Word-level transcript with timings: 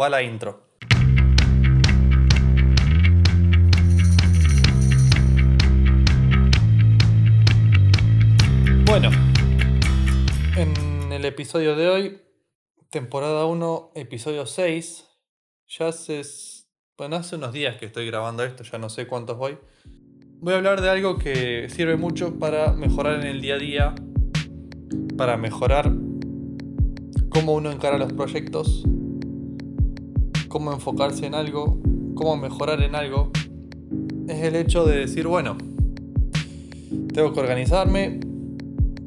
Va 0.00 0.08
la 0.08 0.22
intro. 0.22 0.62
Bueno, 8.86 9.10
en 10.56 11.12
el 11.12 11.24
episodio 11.24 11.74
de 11.74 11.88
hoy, 11.88 12.20
temporada 12.90 13.44
1, 13.46 13.90
episodio 13.96 14.46
6, 14.46 15.04
ya 15.66 15.88
hace, 15.88 16.22
bueno, 16.96 17.16
hace 17.16 17.34
unos 17.34 17.52
días 17.52 17.76
que 17.76 17.86
estoy 17.86 18.06
grabando 18.06 18.44
esto, 18.44 18.62
ya 18.62 18.78
no 18.78 18.90
sé 18.90 19.08
cuántos 19.08 19.36
voy. 19.36 19.58
Voy 20.40 20.54
a 20.54 20.58
hablar 20.58 20.80
de 20.80 20.90
algo 20.90 21.18
que 21.18 21.68
sirve 21.70 21.96
mucho 21.96 22.38
para 22.38 22.72
mejorar 22.72 23.18
en 23.20 23.26
el 23.26 23.40
día 23.40 23.56
a 23.56 23.58
día, 23.58 23.94
para 25.16 25.36
mejorar 25.36 25.92
cómo 27.30 27.54
uno 27.54 27.72
encara 27.72 27.98
los 27.98 28.12
proyectos, 28.12 28.84
cómo 30.48 30.72
enfocarse 30.72 31.26
en 31.26 31.34
algo, 31.34 31.78
cómo 32.14 32.36
mejorar 32.36 32.82
en 32.82 32.94
algo, 32.94 33.30
es 34.28 34.42
el 34.42 34.56
hecho 34.56 34.84
de 34.84 34.98
decir, 34.98 35.26
bueno, 35.26 35.56
tengo 37.12 37.32
que 37.32 37.40
organizarme, 37.40 38.20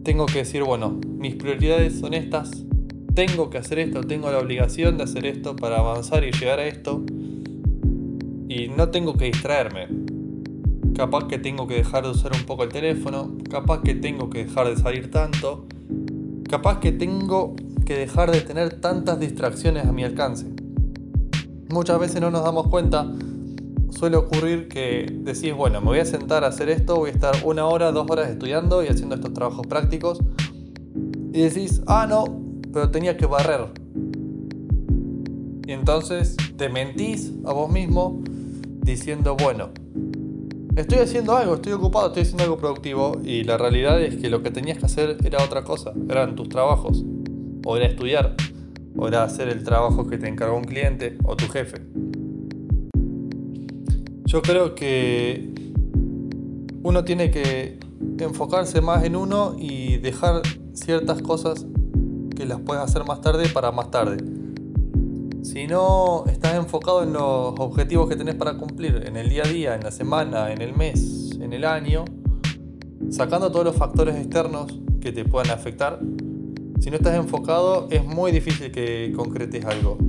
tengo 0.03 0.25
que 0.25 0.39
decir, 0.39 0.63
bueno, 0.63 0.99
mis 1.17 1.35
prioridades 1.35 1.99
son 1.99 2.13
estas, 2.13 2.65
tengo 3.13 3.49
que 3.49 3.57
hacer 3.57 3.79
esto, 3.79 4.01
tengo 4.01 4.31
la 4.31 4.39
obligación 4.39 4.97
de 4.97 5.03
hacer 5.03 5.25
esto 5.25 5.55
para 5.55 5.79
avanzar 5.79 6.23
y 6.23 6.31
llegar 6.31 6.59
a 6.59 6.67
esto, 6.67 7.03
y 8.47 8.67
no 8.69 8.89
tengo 8.89 9.15
que 9.15 9.25
distraerme. 9.25 9.87
Capaz 10.95 11.27
que 11.27 11.39
tengo 11.39 11.67
que 11.67 11.75
dejar 11.75 12.03
de 12.03 12.11
usar 12.11 12.33
un 12.33 12.45
poco 12.45 12.63
el 12.63 12.69
teléfono, 12.69 13.37
capaz 13.49 13.81
que 13.81 13.95
tengo 13.95 14.29
que 14.29 14.45
dejar 14.45 14.67
de 14.67 14.77
salir 14.77 15.09
tanto, 15.09 15.65
capaz 16.49 16.79
que 16.79 16.91
tengo 16.91 17.55
que 17.85 17.95
dejar 17.95 18.31
de 18.31 18.41
tener 18.41 18.81
tantas 18.81 19.19
distracciones 19.19 19.85
a 19.85 19.91
mi 19.91 20.03
alcance. 20.03 20.60
Muchas 21.71 21.99
veces 21.99 22.19
no 22.19 22.29
nos 22.31 22.43
damos 22.43 22.67
cuenta, 22.67 23.07
suele 23.91 24.17
ocurrir 24.17 24.67
que 24.67 25.05
decís, 25.09 25.55
bueno, 25.55 25.79
me 25.79 25.87
voy 25.87 25.99
a 25.99 26.05
sentar 26.05 26.43
a 26.43 26.47
hacer 26.47 26.69
esto, 26.69 26.97
voy 26.97 27.11
a 27.11 27.13
estar 27.13 27.33
una 27.45 27.65
hora, 27.65 27.91
dos 27.91 28.09
horas 28.09 28.29
estudiando 28.29 28.83
y 28.83 28.87
haciendo 28.87 29.15
estos 29.15 29.33
trabajos 29.33 29.65
prácticos. 29.67 30.19
Y 31.33 31.41
decís, 31.41 31.81
ah, 31.87 32.07
no, 32.09 32.25
pero 32.73 32.91
tenía 32.91 33.15
que 33.15 33.25
barrer. 33.25 33.67
Y 35.65 35.71
entonces 35.71 36.35
te 36.57 36.67
mentís 36.67 37.31
a 37.45 37.53
vos 37.53 37.71
mismo 37.71 38.21
diciendo, 38.81 39.37
bueno, 39.41 39.69
estoy 40.75 40.97
haciendo 40.97 41.37
algo, 41.37 41.55
estoy 41.55 41.71
ocupado, 41.71 42.07
estoy 42.07 42.23
haciendo 42.23 42.43
algo 42.43 42.57
productivo 42.57 43.13
y 43.23 43.45
la 43.45 43.57
realidad 43.57 44.01
es 44.01 44.17
que 44.17 44.29
lo 44.29 44.43
que 44.43 44.51
tenías 44.51 44.77
que 44.77 44.87
hacer 44.87 45.17
era 45.23 45.41
otra 45.41 45.63
cosa, 45.63 45.93
eran 46.09 46.35
tus 46.35 46.49
trabajos, 46.49 47.05
o 47.65 47.77
era 47.77 47.85
estudiar, 47.85 48.35
o 48.97 49.07
era 49.07 49.23
hacer 49.23 49.49
el 49.49 49.63
trabajo 49.63 50.07
que 50.07 50.17
te 50.17 50.27
encargó 50.27 50.57
un 50.57 50.63
cliente 50.63 51.17
o 51.23 51.35
tu 51.35 51.47
jefe. 51.47 51.81
Yo 54.25 54.41
creo 54.41 54.75
que 54.75 55.53
uno 56.83 57.03
tiene 57.03 57.31
que 57.31 57.79
enfocarse 58.19 58.81
más 58.81 59.03
en 59.03 59.15
uno 59.15 59.55
y 59.57 59.97
dejar 59.97 60.41
ciertas 60.73 61.21
cosas 61.21 61.65
que 62.35 62.45
las 62.45 62.59
puedes 62.59 62.83
hacer 62.83 63.05
más 63.05 63.21
tarde 63.21 63.47
para 63.49 63.71
más 63.71 63.91
tarde. 63.91 64.17
Si 65.43 65.67
no 65.67 66.25
estás 66.27 66.55
enfocado 66.55 67.03
en 67.03 67.13
los 67.13 67.55
objetivos 67.59 68.07
que 68.07 68.15
tenés 68.15 68.35
para 68.35 68.57
cumplir 68.57 69.03
en 69.05 69.17
el 69.17 69.29
día 69.29 69.43
a 69.43 69.47
día, 69.47 69.75
en 69.75 69.83
la 69.83 69.91
semana, 69.91 70.51
en 70.51 70.61
el 70.61 70.75
mes, 70.75 71.31
en 71.39 71.51
el 71.53 71.65
año, 71.65 72.05
sacando 73.09 73.51
todos 73.51 73.65
los 73.65 73.75
factores 73.75 74.15
externos 74.15 74.79
que 75.01 75.11
te 75.11 75.25
puedan 75.25 75.49
afectar, 75.49 75.99
si 76.81 76.89
no 76.89 76.95
estás 76.95 77.15
enfocado 77.15 77.87
es 77.91 78.03
muy 78.03 78.31
difícil 78.31 78.71
que 78.71 79.13
concretes 79.15 79.63
algo. 79.65 79.99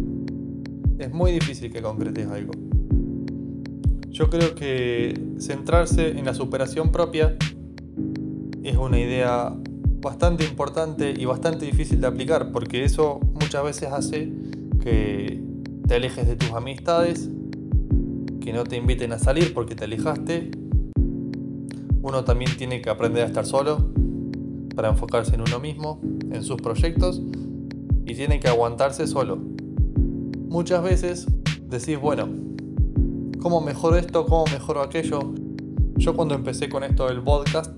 Es 0.99 1.13
muy 1.13 1.31
difícil 1.31 1.71
que 1.71 1.83
concretes 1.83 2.27
algo. 2.29 2.55
Yo 4.09 4.31
creo 4.31 4.55
que 4.55 5.13
centrarse 5.39 6.09
en 6.09 6.25
la 6.25 6.33
superación 6.33 6.91
propia 6.91 7.37
es 8.63 8.77
una 8.79 8.99
idea 8.99 9.55
bastante 10.01 10.45
importante 10.45 11.13
y 11.15 11.27
bastante 11.27 11.67
difícil 11.67 12.01
de 12.01 12.07
aplicar 12.07 12.53
porque 12.53 12.85
eso 12.85 13.21
muchas 13.35 13.65
veces 13.65 13.91
hace 13.93 14.33
que 14.81 15.45
te 15.87 15.95
alejes 15.97 16.27
de 16.27 16.37
tus 16.37 16.53
amistades, 16.53 17.29
que 18.41 18.55
no 18.55 18.65
te 18.65 18.77
inviten 18.77 19.13
a 19.13 19.19
salir 19.19 19.53
porque 19.53 19.75
te 19.75 19.85
alejaste. 19.85 20.51
Uno 22.01 22.25
también 22.25 22.57
tiene 22.57 22.81
que 22.81 22.89
aprender 22.89 23.25
a 23.25 23.27
estar 23.27 23.45
solo 23.45 23.93
para 24.75 24.89
enfocarse 24.89 25.35
en 25.35 25.43
uno 25.43 25.61
mismo, 25.61 26.01
en 26.33 26.43
sus 26.43 26.61
proyectos 26.61 27.23
y 28.05 28.15
tiene 28.15 28.41
que 28.41 28.49
aguantarse 28.49 29.07
solo. 29.07 29.39
Muchas 30.49 30.83
veces 30.83 31.27
decís, 31.69 31.99
bueno, 32.01 32.29
¿cómo 33.41 33.61
mejoro 33.61 33.97
esto? 33.97 34.27
¿Cómo 34.27 34.45
mejoro 34.47 34.83
aquello? 34.83 35.21
Yo 35.97 36.15
cuando 36.15 36.35
empecé 36.35 36.69
con 36.69 36.85
esto 36.85 37.07
del 37.09 37.23
podcast 37.23 37.73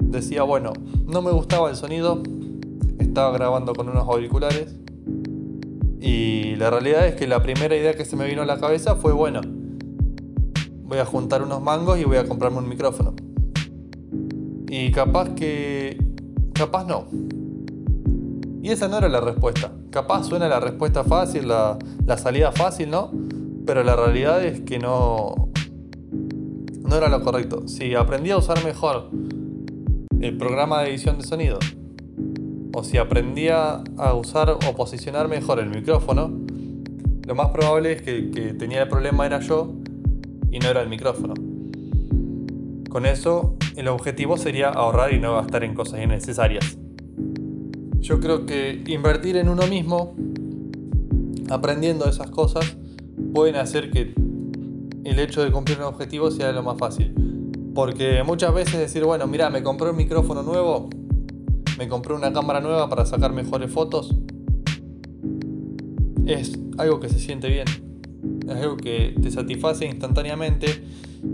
decía, 0.00 0.42
bueno, 0.42 0.72
no 1.06 1.22
me 1.22 1.30
gustaba 1.30 1.70
el 1.70 1.76
sonido, 1.76 2.22
estaba 2.98 3.32
grabando 3.32 3.74
con 3.74 3.88
unos 3.88 4.08
auriculares 4.08 4.76
y 6.00 6.56
la 6.56 6.70
realidad 6.70 7.06
es 7.06 7.14
que 7.14 7.26
la 7.26 7.42
primera 7.42 7.76
idea 7.76 7.94
que 7.94 8.04
se 8.04 8.16
me 8.16 8.26
vino 8.26 8.42
a 8.42 8.46
la 8.46 8.58
cabeza 8.58 8.96
fue, 8.96 9.12
bueno, 9.12 9.40
voy 10.84 10.98
a 10.98 11.04
juntar 11.04 11.42
unos 11.42 11.62
mangos 11.62 11.98
y 11.98 12.04
voy 12.04 12.16
a 12.18 12.26
comprarme 12.26 12.58
un 12.58 12.68
micrófono. 12.68 13.14
Y 14.68 14.90
capaz 14.92 15.30
que... 15.34 16.05
capaz 16.56 16.84
no. 16.86 17.06
Y 18.62 18.70
esa 18.70 18.88
no 18.88 18.98
era 18.98 19.08
la 19.08 19.20
respuesta. 19.20 19.72
Capaz 19.90 20.24
suena 20.24 20.48
la 20.48 20.58
respuesta 20.58 21.04
fácil, 21.04 21.48
la, 21.48 21.78
la 22.04 22.16
salida 22.16 22.50
fácil, 22.52 22.90
¿no? 22.90 23.12
Pero 23.64 23.84
la 23.84 23.94
realidad 23.96 24.44
es 24.44 24.60
que 24.60 24.78
no... 24.78 25.50
No 26.82 26.96
era 26.96 27.08
lo 27.08 27.22
correcto. 27.22 27.66
Si 27.68 27.94
aprendí 27.94 28.30
a 28.30 28.36
usar 28.36 28.64
mejor 28.64 29.10
el 30.20 30.36
programa 30.38 30.82
de 30.82 30.90
edición 30.90 31.18
de 31.18 31.24
sonido, 31.24 31.58
o 32.72 32.84
si 32.84 32.98
aprendía 32.98 33.82
a 33.96 34.14
usar 34.14 34.50
o 34.50 34.76
posicionar 34.76 35.28
mejor 35.28 35.58
el 35.60 35.70
micrófono, 35.70 36.30
lo 37.26 37.34
más 37.34 37.48
probable 37.50 37.92
es 37.92 38.02
que, 38.02 38.30
que 38.30 38.52
tenía 38.54 38.82
el 38.82 38.88
problema 38.88 39.26
era 39.26 39.40
yo 39.40 39.72
y 40.50 40.58
no 40.58 40.68
era 40.68 40.82
el 40.82 40.88
micrófono. 40.88 41.34
Con 42.88 43.04
eso, 43.04 43.55
el 43.76 43.88
objetivo 43.88 44.38
sería 44.38 44.70
ahorrar 44.70 45.12
y 45.12 45.20
no 45.20 45.34
gastar 45.34 45.62
en 45.62 45.74
cosas 45.74 46.02
innecesarias. 46.02 46.78
Yo 48.00 48.20
creo 48.20 48.46
que 48.46 48.82
invertir 48.86 49.36
en 49.36 49.48
uno 49.48 49.66
mismo, 49.66 50.16
aprendiendo 51.50 52.08
esas 52.08 52.30
cosas, 52.30 52.76
pueden 53.34 53.56
hacer 53.56 53.90
que 53.90 54.14
el 55.04 55.18
hecho 55.18 55.44
de 55.44 55.52
cumplir 55.52 55.78
un 55.78 55.84
objetivo 55.84 56.30
sea 56.30 56.52
lo 56.52 56.62
más 56.62 56.78
fácil. 56.78 57.14
Porque 57.74 58.22
muchas 58.24 58.54
veces 58.54 58.78
decir, 58.78 59.04
bueno, 59.04 59.26
mira, 59.26 59.50
me 59.50 59.62
compré 59.62 59.90
un 59.90 59.96
micrófono 59.96 60.42
nuevo, 60.42 60.88
me 61.76 61.86
compré 61.86 62.14
una 62.14 62.32
cámara 62.32 62.60
nueva 62.60 62.88
para 62.88 63.04
sacar 63.04 63.32
mejores 63.34 63.70
fotos. 63.70 64.14
Es 66.24 66.58
algo 66.78 66.98
que 66.98 67.10
se 67.10 67.18
siente 67.18 67.48
bien. 67.48 67.66
Es 68.48 68.56
algo 68.56 68.78
que 68.78 69.14
te 69.20 69.30
satisface 69.30 69.84
instantáneamente 69.84 70.66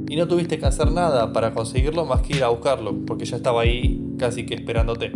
y 0.09 0.17
no 0.17 0.29
tuviste 0.29 0.59
que 0.59 0.67
hacer 0.67 0.91
nada 0.91 1.33
para 1.33 1.53
conseguirlo 1.53 2.05
más 2.05 2.23
que 2.23 2.37
ir 2.37 2.45
a 2.45 2.49
buscarlo, 2.49 2.95
porque 3.07 3.25
ya 3.25 3.37
estaba 3.37 3.63
ahí 3.63 4.03
casi 4.19 4.47
que 4.47 4.55
esperándote. 4.55 5.13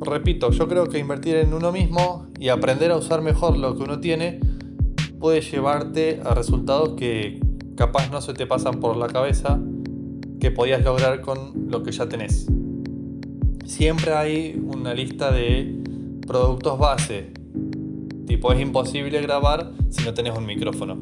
Repito, 0.00 0.50
yo 0.50 0.68
creo 0.68 0.88
que 0.88 0.98
invertir 0.98 1.36
en 1.36 1.54
uno 1.54 1.72
mismo 1.72 2.26
y 2.38 2.48
aprender 2.48 2.90
a 2.90 2.96
usar 2.96 3.22
mejor 3.22 3.56
lo 3.56 3.76
que 3.76 3.84
uno 3.84 4.00
tiene 4.00 4.40
puede 5.20 5.40
llevarte 5.40 6.20
a 6.24 6.34
resultados 6.34 6.90
que 6.96 7.40
capaz 7.76 8.10
no 8.10 8.20
se 8.20 8.34
te 8.34 8.46
pasan 8.46 8.80
por 8.80 8.96
la 8.96 9.06
cabeza 9.06 9.60
que 10.40 10.50
podías 10.50 10.82
lograr 10.82 11.20
con 11.20 11.68
lo 11.70 11.82
que 11.82 11.92
ya 11.92 12.08
tenés 12.08 12.48
siempre 13.72 14.12
hay 14.12 14.60
una 14.64 14.94
lista 14.94 15.32
de 15.32 15.82
productos 16.26 16.78
base. 16.78 17.32
Tipo, 18.26 18.52
es 18.52 18.60
imposible 18.60 19.20
grabar 19.20 19.72
si 19.90 20.04
no 20.04 20.14
tenés 20.14 20.36
un 20.36 20.46
micrófono. 20.46 21.00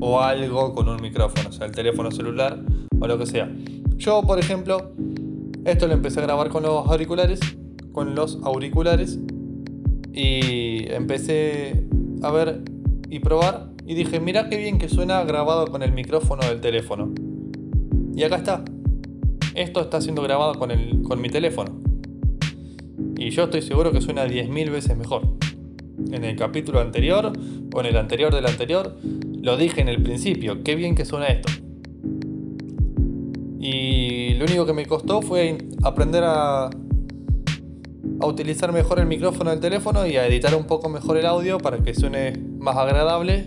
O 0.00 0.20
algo 0.20 0.74
con 0.74 0.88
un 0.88 1.00
micrófono, 1.00 1.50
o 1.50 1.52
sea, 1.52 1.66
el 1.66 1.72
teléfono 1.72 2.10
celular 2.10 2.58
o 2.98 3.06
lo 3.06 3.18
que 3.18 3.26
sea. 3.26 3.50
Yo, 3.96 4.22
por 4.22 4.38
ejemplo, 4.38 4.92
esto 5.64 5.86
lo 5.86 5.92
empecé 5.92 6.20
a 6.20 6.22
grabar 6.22 6.48
con 6.48 6.62
los 6.62 6.86
auriculares. 6.88 7.40
Con 7.92 8.14
los 8.14 8.38
auriculares. 8.42 9.18
Y 10.12 10.90
empecé 10.90 11.86
a 12.22 12.30
ver 12.30 12.62
y 13.08 13.20
probar. 13.20 13.70
Y 13.86 13.94
dije, 13.94 14.20
mira 14.20 14.48
qué 14.48 14.56
bien 14.56 14.78
que 14.78 14.88
suena 14.88 15.22
grabado 15.24 15.66
con 15.66 15.82
el 15.82 15.92
micrófono 15.92 16.46
del 16.46 16.60
teléfono. 16.60 17.12
Y 18.14 18.22
acá 18.22 18.36
está. 18.36 18.64
Esto 19.54 19.80
está 19.80 20.00
siendo 20.00 20.22
grabado 20.22 20.54
con, 20.54 20.70
el, 20.70 21.02
con 21.02 21.20
mi 21.20 21.28
teléfono. 21.28 21.78
Y 23.16 23.30
yo 23.30 23.44
estoy 23.44 23.62
seguro 23.62 23.92
que 23.92 24.00
suena 24.00 24.24
10.000 24.26 24.70
veces 24.70 24.96
mejor. 24.96 25.22
En 26.10 26.24
el 26.24 26.36
capítulo 26.36 26.80
anterior 26.80 27.32
o 27.74 27.80
en 27.80 27.86
el 27.86 27.96
anterior 27.96 28.34
del 28.34 28.46
anterior, 28.46 28.96
lo 29.42 29.56
dije 29.56 29.80
en 29.80 29.88
el 29.88 30.02
principio, 30.02 30.62
qué 30.62 30.74
bien 30.74 30.94
que 30.94 31.04
suena 31.04 31.26
esto. 31.26 31.50
Y 33.58 34.34
lo 34.34 34.44
único 34.44 34.66
que 34.66 34.72
me 34.72 34.86
costó 34.86 35.22
fue 35.22 35.58
aprender 35.82 36.24
a, 36.26 36.70
utilizar 38.22 38.70
mejor 38.72 39.00
el 39.00 39.06
micrófono 39.06 39.50
del 39.50 39.60
teléfono 39.60 40.06
y 40.06 40.16
a 40.16 40.26
editar 40.26 40.54
un 40.54 40.64
poco 40.64 40.90
mejor 40.90 41.16
el 41.16 41.24
audio 41.24 41.58
para 41.58 41.78
que 41.78 41.94
suene 41.94 42.32
más 42.58 42.76
agradable. 42.76 43.44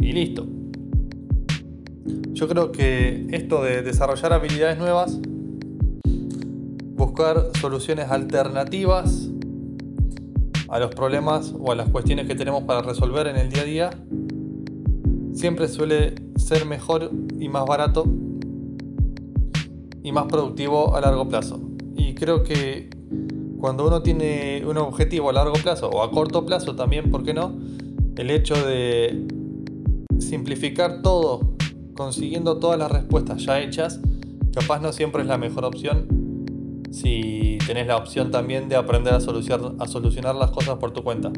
Y 0.00 0.12
listo. 0.12 0.46
Yo 2.32 2.48
creo 2.48 2.72
que 2.72 3.26
esto 3.30 3.62
de 3.62 3.82
desarrollar 3.82 4.32
habilidades 4.32 4.78
nuevas, 4.78 5.20
buscar 6.96 7.50
soluciones 7.60 8.10
alternativas 8.10 9.28
a 10.68 10.78
los 10.80 10.92
problemas 10.94 11.54
o 11.58 11.70
a 11.70 11.76
las 11.76 11.88
cuestiones 11.90 12.26
que 12.26 12.34
tenemos 12.34 12.64
para 12.64 12.82
resolver 12.82 13.26
en 13.26 13.36
el 13.36 13.50
día 13.50 13.62
a 13.62 13.64
día, 13.64 13.90
siempre 15.32 15.68
suele 15.68 16.14
ser 16.36 16.66
mejor 16.66 17.10
y 17.38 17.48
más 17.48 17.64
barato 17.66 18.04
y 20.02 20.12
más 20.12 20.26
productivo 20.26 20.96
a 20.96 21.00
largo 21.00 21.28
plazo. 21.28 21.60
Y 21.96 22.14
creo 22.14 22.42
que 22.42 22.90
cuando 23.58 23.86
uno 23.86 24.02
tiene 24.02 24.64
un 24.66 24.76
objetivo 24.76 25.30
a 25.30 25.32
largo 25.32 25.54
plazo 25.54 25.88
o 25.88 26.02
a 26.02 26.10
corto 26.10 26.44
plazo 26.44 26.74
también, 26.74 27.10
¿por 27.10 27.22
qué 27.22 27.34
no? 27.34 27.52
El 28.16 28.30
hecho 28.30 28.54
de 28.54 29.26
simplificar 30.18 31.02
todo, 31.02 31.54
consiguiendo 31.94 32.58
todas 32.58 32.78
las 32.78 32.90
respuestas 32.90 33.44
ya 33.44 33.60
hechas, 33.60 34.00
capaz 34.54 34.80
no 34.80 34.92
siempre 34.92 35.22
es 35.22 35.28
la 35.28 35.38
mejor 35.38 35.64
opción 35.64 36.22
si 36.92 37.56
tenés 37.66 37.86
la 37.86 37.96
opción 37.96 38.30
también 38.30 38.68
de 38.68 38.76
aprender 38.76 39.14
a 39.14 39.20
solucionar, 39.20 39.72
a 39.78 39.88
solucionar 39.88 40.34
las 40.34 40.50
cosas 40.50 40.76
por 40.76 40.92
tu 40.92 41.02
cuenta. 41.02 41.32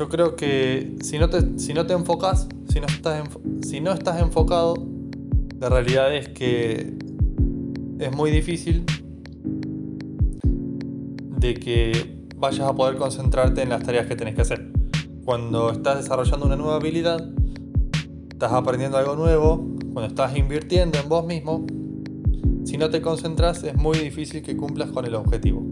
Yo 0.00 0.08
creo 0.08 0.34
que 0.34 0.96
si 1.02 1.18
no 1.18 1.28
te, 1.28 1.58
si 1.58 1.74
no 1.74 1.84
te 1.84 1.92
enfocas, 1.92 2.48
si 2.72 2.80
no, 2.80 2.86
estás 2.86 3.22
si 3.60 3.82
no 3.82 3.92
estás 3.92 4.18
enfocado, 4.18 4.72
la 5.58 5.68
realidad 5.68 6.16
es 6.16 6.30
que 6.30 6.94
es 7.98 8.16
muy 8.16 8.30
difícil 8.30 8.86
de 11.38 11.52
que 11.52 12.16
vayas 12.34 12.66
a 12.66 12.74
poder 12.74 12.96
concentrarte 12.96 13.60
en 13.60 13.68
las 13.68 13.82
tareas 13.82 14.06
que 14.06 14.16
tenés 14.16 14.34
que 14.34 14.40
hacer. 14.40 14.72
Cuando 15.26 15.70
estás 15.70 15.98
desarrollando 15.98 16.46
una 16.46 16.56
nueva 16.56 16.76
habilidad, 16.76 17.20
estás 18.32 18.52
aprendiendo 18.54 18.96
algo 18.96 19.16
nuevo, 19.16 19.58
cuando 19.92 20.06
estás 20.06 20.34
invirtiendo 20.34 20.98
en 20.98 21.10
vos 21.10 21.26
mismo, 21.26 21.66
si 22.64 22.78
no 22.78 22.88
te 22.88 23.02
concentras 23.02 23.62
es 23.64 23.76
muy 23.76 23.98
difícil 23.98 24.40
que 24.40 24.56
cumplas 24.56 24.92
con 24.92 25.04
el 25.04 25.14
objetivo. 25.14 25.62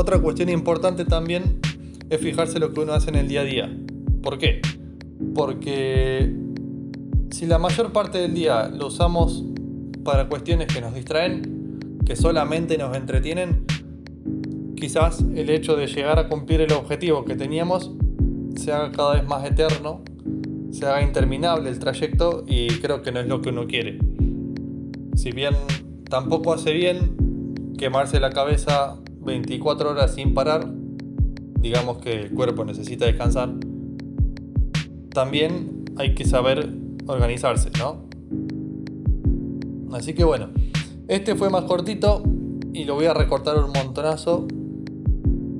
Otra 0.00 0.18
cuestión 0.18 0.48
importante 0.48 1.04
también 1.04 1.60
es 2.08 2.18
fijarse 2.22 2.58
lo 2.58 2.72
que 2.72 2.80
uno 2.80 2.94
hace 2.94 3.10
en 3.10 3.16
el 3.16 3.28
día 3.28 3.42
a 3.42 3.44
día. 3.44 3.78
¿Por 4.22 4.38
qué? 4.38 4.62
Porque 5.34 6.34
si 7.30 7.44
la 7.44 7.58
mayor 7.58 7.92
parte 7.92 8.16
del 8.16 8.32
día 8.32 8.68
lo 8.68 8.86
usamos 8.86 9.44
para 10.02 10.26
cuestiones 10.26 10.68
que 10.68 10.80
nos 10.80 10.94
distraen, 10.94 11.98
que 12.06 12.16
solamente 12.16 12.78
nos 12.78 12.96
entretienen, 12.96 13.66
quizás 14.74 15.20
el 15.20 15.50
hecho 15.50 15.76
de 15.76 15.86
llegar 15.86 16.18
a 16.18 16.30
cumplir 16.30 16.62
el 16.62 16.72
objetivo 16.72 17.26
que 17.26 17.36
teníamos 17.36 17.92
se 18.56 18.72
haga 18.72 18.92
cada 18.92 19.16
vez 19.16 19.26
más 19.26 19.44
eterno, 19.44 20.00
se 20.70 20.86
haga 20.86 21.02
interminable 21.02 21.68
el 21.68 21.78
trayecto 21.78 22.44
y 22.46 22.68
creo 22.78 23.02
que 23.02 23.12
no 23.12 23.20
es 23.20 23.26
lo 23.26 23.42
que 23.42 23.50
uno 23.50 23.66
quiere. 23.66 23.98
Si 25.14 25.30
bien 25.30 25.52
tampoco 26.08 26.54
hace 26.54 26.72
bien 26.72 27.74
quemarse 27.76 28.18
la 28.18 28.30
cabeza 28.30 28.96
24 29.20 29.90
horas 29.90 30.14
sin 30.14 30.34
parar, 30.34 30.72
digamos 31.60 31.98
que 31.98 32.12
el 32.12 32.30
cuerpo 32.32 32.64
necesita 32.64 33.06
descansar, 33.06 33.54
también 35.12 35.84
hay 35.96 36.14
que 36.14 36.24
saber 36.24 36.70
organizarse, 37.06 37.70
¿no? 37.78 38.08
Así 39.92 40.14
que 40.14 40.24
bueno, 40.24 40.50
este 41.08 41.34
fue 41.34 41.50
más 41.50 41.64
cortito 41.64 42.22
y 42.72 42.84
lo 42.84 42.94
voy 42.94 43.06
a 43.06 43.14
recortar 43.14 43.56
un 43.58 43.72
montonazo. 43.72 44.46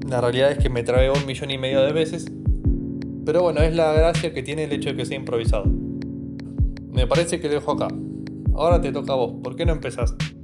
La 0.09 0.21
realidad 0.21 0.53
es 0.53 0.59
que 0.59 0.71
me 0.71 0.83
trae 0.83 1.11
un 1.11 1.27
millón 1.27 1.51
y 1.51 1.59
medio 1.59 1.83
de 1.83 1.93
veces. 1.93 2.31
Pero 3.25 3.43
bueno, 3.43 3.61
es 3.61 3.75
la 3.75 3.93
gracia 3.93 4.33
que 4.33 4.43
tiene 4.43 4.65
el 4.65 4.73
hecho 4.73 4.91
de 4.91 4.97
que 4.97 5.05
sea 5.05 5.17
improvisado. 5.17 5.65
Me 6.93 7.07
parece 7.07 7.41
que 7.41 7.49
lo 7.49 7.55
dejo 7.55 7.73
acá. 7.73 7.89
Ahora 8.55 8.81
te 8.81 8.93
toca 8.93 9.13
a 9.13 9.17
vos. 9.17 9.35
¿Por 9.43 9.57
qué 9.57 9.67
no 9.67 9.73
empezaste? 9.73 10.40